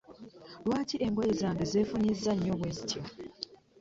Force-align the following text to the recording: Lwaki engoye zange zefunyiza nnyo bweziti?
Lwaki 0.65 0.95
engoye 1.05 1.31
zange 1.41 1.63
zefunyiza 1.71 2.31
nnyo 2.33 2.53
bweziti? 2.59 2.97